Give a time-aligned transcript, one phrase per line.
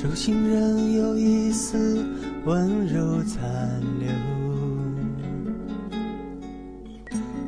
[0.00, 2.06] 手心仍有一丝
[2.44, 4.08] 温柔残留，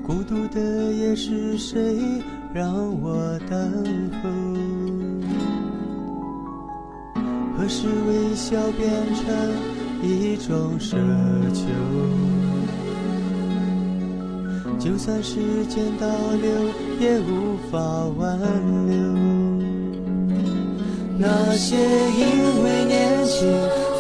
[0.04, 1.96] 孤独的夜是谁
[2.52, 4.28] 让我等候？
[7.56, 9.32] 何时微笑变成
[10.02, 10.96] 一种奢
[11.54, 11.68] 求？
[14.76, 16.08] 就算时间倒
[16.42, 16.50] 流，
[16.98, 17.78] 也无法
[18.18, 18.36] 挽
[18.88, 19.49] 留。
[21.22, 23.46] 那些因为年轻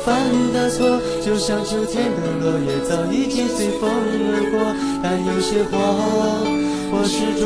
[0.06, 0.16] 犯
[0.54, 4.58] 的错，就像秋天的落叶，早已经随风而过。
[5.02, 5.76] 但有些话，
[6.90, 7.44] 我始终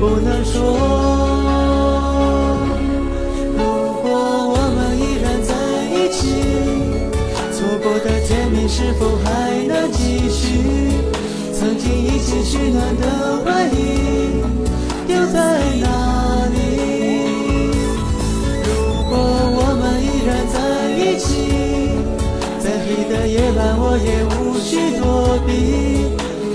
[0.00, 0.56] 不能说。
[3.52, 3.60] 如
[4.00, 4.08] 果
[4.56, 5.52] 我们依然在
[5.92, 6.18] 一起，
[7.52, 9.28] 错过的甜蜜是否还
[9.68, 10.64] 能继续？
[11.52, 13.44] 曾经一起取暖的
[22.58, 25.50] 在黑的夜晚，我也无需躲避，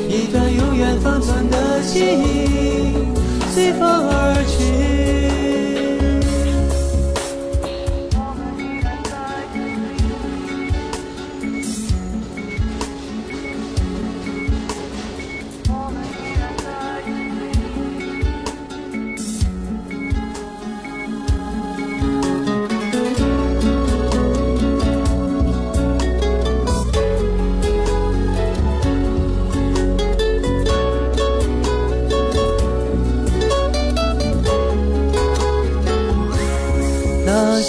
[0.07, 2.95] 一段永远封存的记忆，
[3.53, 3.92] 随风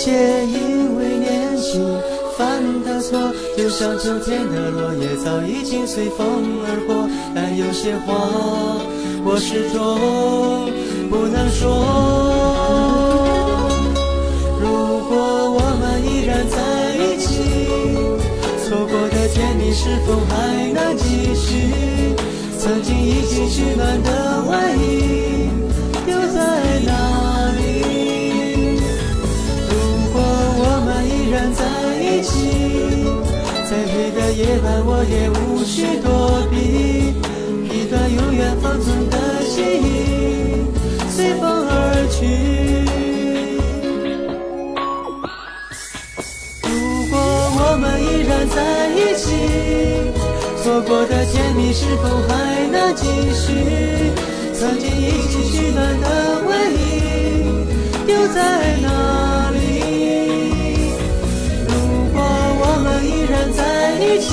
[0.05, 0.13] 些
[0.45, 1.81] 因为年轻
[2.37, 7.09] 犯的错，就像秋天的落叶，早已经随风而过。
[7.35, 8.13] 但有些话，
[9.25, 10.69] 我始终
[11.09, 11.65] 不能说。
[14.61, 14.69] 如
[15.09, 15.17] 果
[15.57, 16.59] 我们依然在
[17.01, 17.41] 一起，
[18.63, 21.73] 错过的甜蜜是否还能继续？
[22.59, 25.49] 曾经一起取暖的外衣，
[33.75, 37.13] 再黑的夜晚，我也无需躲避。
[37.75, 39.19] 一段永远封存的
[39.51, 40.63] 记忆，
[41.11, 42.23] 随风而去。
[46.63, 46.71] 如
[47.11, 48.63] 果我们依然在
[48.95, 49.35] 一起，
[50.63, 53.03] 错过的甜蜜是否还能继
[53.35, 54.15] 续？
[54.55, 56.74] 曾经一起取暖的温，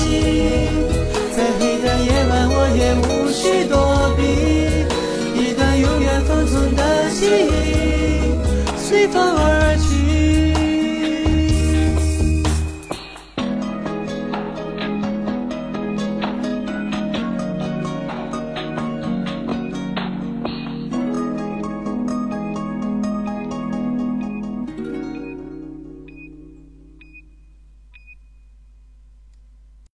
[0.02, 0.68] 一起，
[1.36, 3.74] 再黑的夜晚，我也无需躲
[4.16, 4.20] 避。
[5.34, 9.51] 一段永远封存的记忆，随风而。